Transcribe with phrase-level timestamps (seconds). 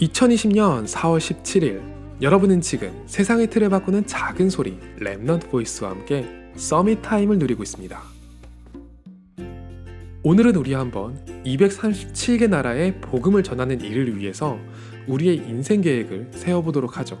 [0.00, 1.80] 2020년 4월 17일
[2.20, 8.02] 여러분은 지금 세상의 틀을 바꾸는 작은 소리 Remnant Voice와 함께 Summit Time을 누리고 있습니다.
[10.22, 14.58] 오늘은 우리 한번 237개 나라의 복음을 전하는 일을 위해서
[15.06, 17.18] 우리의 인생 계획을 세워보도록 하죠.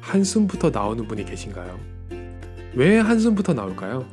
[0.00, 1.78] 한숨부터 나오는 분이 계신가요?
[2.74, 4.06] 왜 한숨부터 나올까요?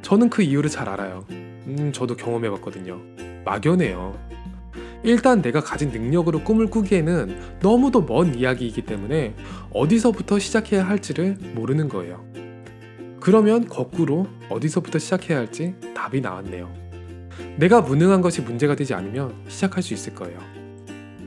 [0.00, 1.26] 저는 그 이유를 잘 알아요.
[1.30, 2.98] 음, 저도 경험해봤거든요.
[3.44, 4.31] 막연해요.
[5.04, 9.34] 일단 내가 가진 능력으로 꿈을 꾸기에는 너무도 먼 이야기이기 때문에
[9.72, 12.24] 어디서부터 시작해야 할지를 모르는 거예요.
[13.20, 16.72] 그러면 거꾸로 어디서부터 시작해야 할지 답이 나왔네요.
[17.56, 20.38] 내가 무능한 것이 문제가 되지 않으면 시작할 수 있을 거예요.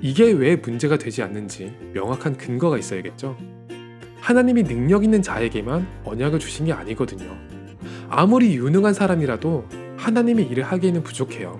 [0.01, 3.37] 이게 왜 문제가 되지 않는지 명확한 근거가 있어야겠죠.
[4.19, 7.37] 하나님이 능력 있는 자에게만 언약을 주신 게 아니거든요.
[8.09, 9.65] 아무리 유능한 사람이라도
[9.97, 11.57] 하나님의 일을 하기에는 부족해요.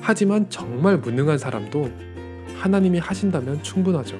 [0.00, 1.90] 하지만 정말 무능한 사람도
[2.56, 4.18] 하나님이 하신다면 충분하죠.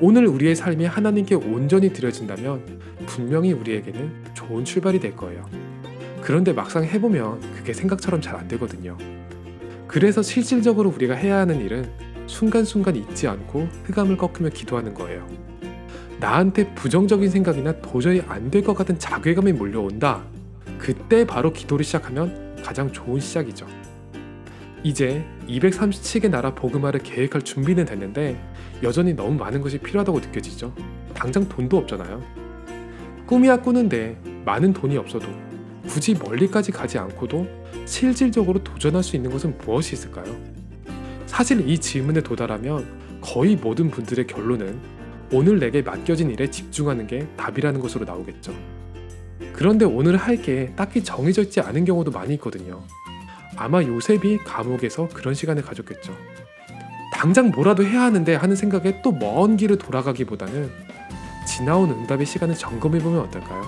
[0.00, 5.48] 오늘 우리의 삶이 하나님께 온전히 드려진다면 분명히 우리에게는 좋은 출발이 될 거예요.
[6.22, 8.96] 그런데 막상 해보면 그게 생각처럼 잘 안 되거든요.
[9.86, 11.90] 그래서 실질적으로 우리가 해야 하는 일은
[12.26, 15.26] 순간순간 잊지 않고 흑암을 꺾으며 기도하는 거예요.
[16.20, 20.22] 나한테 부정적인 생각이나 도저히 안 될 것 같은 자괴감이 몰려온다.
[20.78, 23.66] 그때 바로 기도를 시작하면 가장 좋은 시작이죠.
[24.82, 28.40] 이제 237개 나라 복음화를 계획할 준비는 됐는데
[28.82, 30.74] 여전히 너무 많은 것이 필요하다고 느껴지죠.
[31.14, 32.22] 당장 돈도 없잖아요.
[33.26, 35.26] 꿈이야 꾸는데 많은 돈이 없어도
[35.86, 37.46] 굳이 멀리까지 가지 않고도
[37.84, 40.34] 실질적으로 도전할 수 있는 것은 무엇이 있을까요?
[41.26, 44.80] 사실 이 질문에 도달하면 거의 모든 분들의 결론은
[45.32, 48.52] 오늘 내게 맡겨진 일에 집중하는 게 답이라는 것으로 나오겠죠.
[49.52, 52.82] 그런데 오늘 할 게 딱히 정해져 있지 않은 경우도 많이 있거든요.
[53.60, 56.16] 아마 요셉이 감옥에서 그런 시간을 가졌겠죠.
[57.12, 60.70] 당장 뭐라도 해야 하는데 하는 생각에 또 먼 길을 돌아가기보다는
[61.46, 63.62] 지나온 응답의 시간을 점검해보면 어떨까요?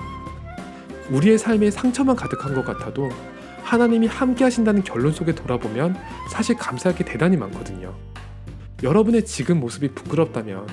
[1.10, 3.10] 우리의 삶에 상처만 가득한 것 같아도
[3.62, 5.94] 하나님이 함께 하신다는 결론 속에 돌아보면
[6.30, 7.94] 사실 감사할 게 대단히 많거든요.
[8.82, 10.66] 여러분의 지금 모습이 부끄럽다면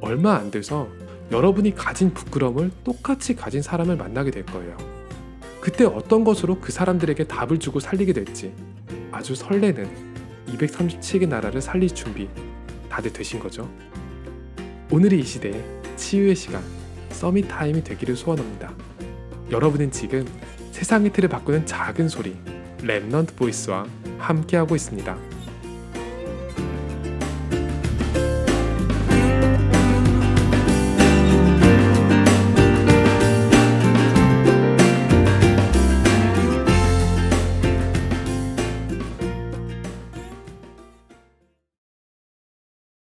[0.00, 0.88] 얼마 안 돼서
[1.30, 4.95] 여러분이 가진 부끄러움을 똑같이 가진 사람을 만나게 될 거예요.
[5.60, 8.52] 그때 어떤 것으로 그 사람들에게 답을 주고 살리게 될지
[9.10, 9.88] 아주 설레는
[10.48, 12.28] 237개 나라를 살릴 준비
[12.88, 13.68] 다들 되신 거죠?
[14.90, 15.62] 오늘이 이 시대의
[15.96, 16.62] 치유의 시간
[17.10, 18.72] 서밋 타임이 되기를 소원합니다.
[19.50, 20.26] 여러분은 지금
[20.72, 22.36] 세상의 틀을 바꾸는 작은 소리
[22.78, 23.86] 랩넌트 보이스와
[24.18, 25.35] 함께하고 있습니다.